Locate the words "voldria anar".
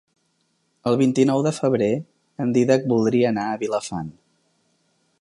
2.95-3.47